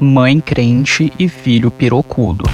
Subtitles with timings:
[0.00, 2.44] mãe crente e filho pirocudo.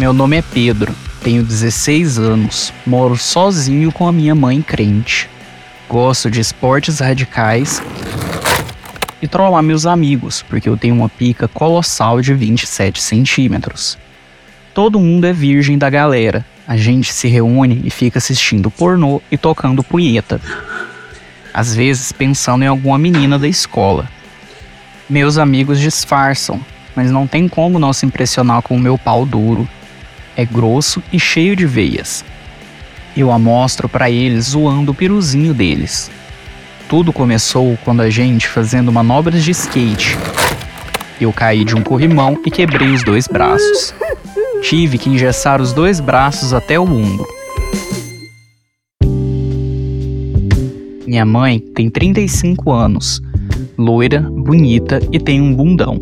[0.00, 5.28] Meu nome é Pedro, tenho 16 anos, moro sozinho com a minha mãe crente.
[5.86, 7.82] Gosto de esportes radicais
[9.20, 13.98] e trollar meus amigos, porque eu tenho uma pica colossal de 27 centímetros.
[14.72, 16.46] Todo mundo é virgem da galera.
[16.66, 20.40] A gente se reúne e fica assistindo pornô e tocando punheta.
[21.54, 24.10] Às vezes pensando em alguma menina da escola.
[25.08, 26.60] Meus amigos disfarçam,
[26.96, 29.68] mas não tem como não se impressionar com o meu pau duro.
[30.36, 32.24] É grosso e cheio de veias.
[33.16, 36.10] Eu a mostro para eles zoando o piruzinho deles.
[36.88, 40.18] Tudo começou quando a gente fazendo manobras de skate.
[41.20, 43.94] Eu caí de um corrimão e quebrei os dois braços.
[44.62, 47.33] Tive que engessar os dois braços até o ombro.
[51.14, 53.22] Minha mãe tem 35 anos,
[53.78, 55.96] loira, bonita e tem um bundão.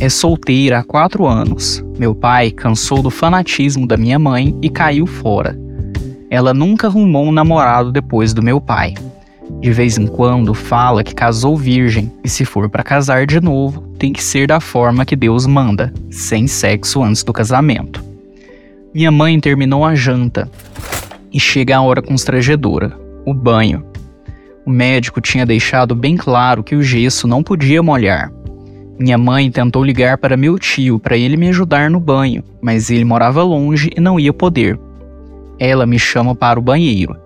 [0.00, 1.80] É solteira há 4 anos.
[1.96, 5.56] Meu pai cansou do fanatismo da minha mãe e caiu fora.
[6.28, 8.94] Ela nunca arrumou um namorado depois do meu pai.
[9.60, 13.82] De vez em quando fala que casou virgem e se for para casar de novo,
[13.96, 18.04] tem que ser da forma que Deus manda, sem sexo antes do casamento.
[18.92, 20.50] Minha mãe terminou a janta
[21.32, 23.87] e chega a hora constrangedora, o banho.
[24.68, 28.30] O médico tinha deixado bem claro que o gesso não podia molhar.
[28.98, 33.02] Minha mãe tentou ligar para meu tio para ele me ajudar no banho, mas ele
[33.02, 34.78] morava longe e não ia poder.
[35.58, 37.16] Ela me chama para o banheiro.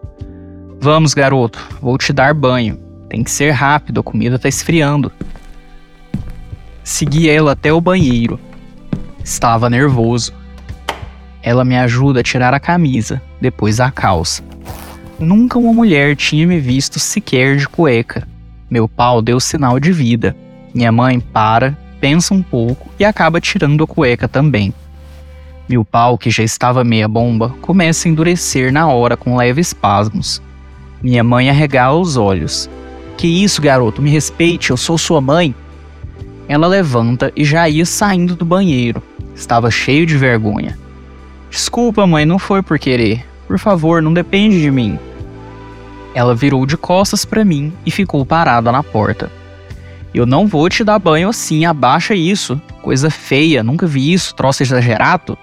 [0.80, 2.78] Vamos, garoto, vou te dar banho.
[3.08, 5.10] Tem que ser rápido, a comida está esfriando.
[6.84, 8.38] Segui ela até o banheiro.
[9.24, 10.32] Estava nervoso.
[11.42, 14.44] Ela me ajuda a tirar a camisa, depois a calça.
[15.23, 18.27] Nunca uma mulher tinha me visto sequer de cueca.
[18.69, 20.34] Meu pau deu sinal de vida.
[20.75, 24.75] Minha mãe para, pensa um pouco e acaba tirando a cueca também.
[25.69, 30.43] Meu pau, que já estava meia bomba, começa a endurecer na hora com leves espasmos.
[31.00, 32.69] Minha mãe arregala os olhos.
[33.16, 34.03] Que isso, garoto?
[34.03, 35.55] Me respeite, eu sou sua mãe.
[36.49, 39.00] Ela levanta e já ia saindo do banheiro.
[39.37, 40.77] Estava cheio de vergonha.
[41.49, 43.25] Desculpa, mãe, não foi por querer.
[43.47, 44.99] Por favor, não depende de mim.
[46.15, 49.31] Ela virou de costas para mim e ficou parada na porta.
[50.15, 52.61] Eu não vou te dar banho assim, abaixa isso.
[52.83, 55.39] Coisa feia, nunca vi isso, troço exagerado.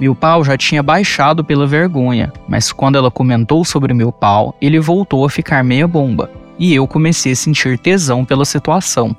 [0.00, 4.78] Meu pau já tinha baixado pela vergonha, mas quando ela comentou sobre meu pau, ele
[4.78, 9.14] voltou a ficar meia bomba, e eu comecei a sentir tesão pela situação.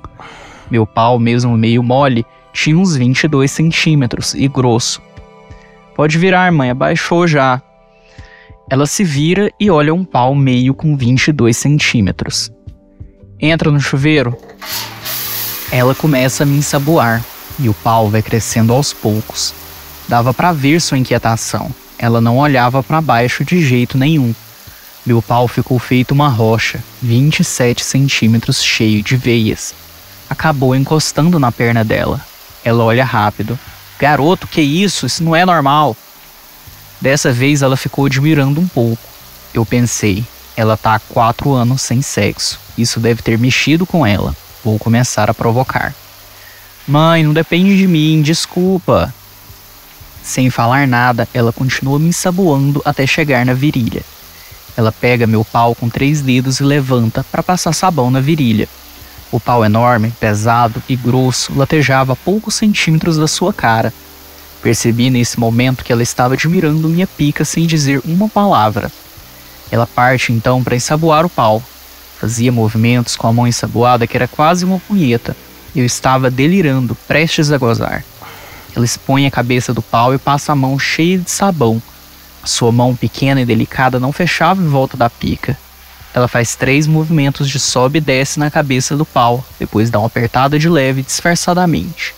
[0.70, 5.02] Meu pau, mesmo meio mole, tinha uns 22 centímetros e grosso.
[5.94, 7.60] Pode virar, mãe, abaixou já.
[8.70, 12.52] Ela se vira e olha um pau meio com 22 centímetros.
[13.40, 14.38] Entra no chuveiro.
[15.72, 17.20] Ela começa a me ensaboar
[17.58, 19.52] e o pau vai crescendo aos poucos.
[20.06, 21.68] Dava para ver sua inquietação.
[21.98, 24.32] Ela não olhava para baixo de jeito nenhum.
[25.04, 29.74] Meu pau ficou feito uma rocha, 27 centímetros cheio de veias.
[30.28, 32.20] Acabou encostando na perna dela.
[32.64, 33.58] Ela olha rápido.
[33.98, 35.06] Garoto, que isso?
[35.06, 35.96] Isso não é normal.
[37.00, 39.02] Dessa vez ela ficou admirando um pouco.
[39.54, 40.24] Eu pensei,
[40.56, 42.58] ela tá há quatro anos sem sexo.
[42.76, 44.36] Isso deve ter mexido com ela.
[44.62, 45.94] Vou começar a provocar.
[46.86, 49.12] Mãe, não depende de mim, desculpa.
[50.22, 54.02] Sem falar nada, ela continua me ensaboando até chegar na virilha.
[54.76, 58.68] Ela pega meu pau com três dedos e levanta para passar sabão na virilha.
[59.32, 63.92] O pau enorme, pesado e grosso latejava a poucos centímetros da sua cara.
[64.62, 68.90] Percebi nesse momento que ela estava admirando minha pica sem dizer uma palavra.
[69.70, 71.62] Ela parte então para ensaboar o pau.
[72.18, 75.34] Fazia movimentos com a mão ensaboada que era quase uma punheta.
[75.74, 78.04] Eu estava delirando, prestes a gozar.
[78.76, 81.80] Ela expõe a cabeça do pau e passa a mão cheia de sabão.
[82.44, 85.56] Sua mão pequena e delicada não fechava em volta da pica.
[86.12, 90.08] Ela faz três movimentos de sobe e desce na cabeça do pau, depois dá uma
[90.08, 92.14] apertada de leve disfarçadamente.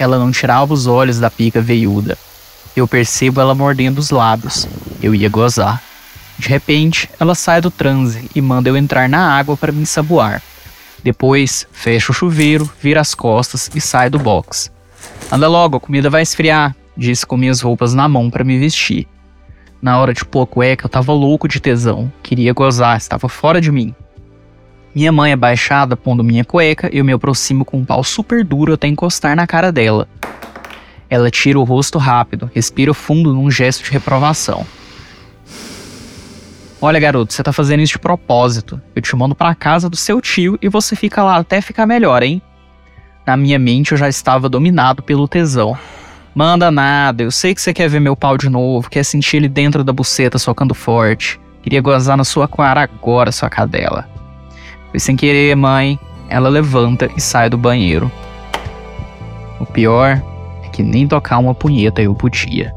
[0.00, 2.16] Ela não tirava os olhos da pica veiuda.
[2.74, 4.66] Eu percebo ela mordendo os lábios.
[5.02, 5.82] Eu ia gozar.
[6.38, 10.42] De repente, ela sai do transe e manda eu entrar na água para me ensaboar.
[11.04, 14.72] Depois, fecha o chuveiro, vira as costas e sai do box.
[15.30, 19.06] Anda logo, a comida vai esfriar, disse com minhas roupas na mão para me vestir.
[19.82, 22.10] Na hora de pôr a cueca, eu tava louco de tesão.
[22.22, 23.94] Queria gozar, estava fora de mim.
[24.92, 28.88] Minha mãe abaixada, pondo minha cueca, eu me aproximo com um pau super duro até
[28.88, 30.08] encostar na cara dela.
[31.08, 34.66] Ela tira o rosto rápido, respira fundo num gesto de reprovação.
[36.82, 38.80] Olha, garoto, você tá fazendo isso de propósito.
[38.96, 42.22] Eu te mando pra casa do seu tio e você fica lá até ficar melhor,
[42.22, 42.42] hein?
[43.26, 45.78] Na minha mente eu já estava dominado pelo tesão.
[46.34, 49.48] Manda nada, eu sei que você quer ver meu pau de novo, quer sentir ele
[49.48, 51.38] dentro da buceta socando forte.
[51.62, 54.08] Queria gozar na sua cara agora, sua cadela.
[54.90, 55.98] Foi sem querer, mãe.
[56.28, 58.10] Ela levanta e sai do banheiro.
[59.58, 60.22] O pior
[60.64, 62.74] é que nem tocar uma punheta eu podia.